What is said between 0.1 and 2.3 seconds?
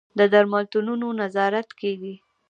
د درملتونونو نظارت کیږي؟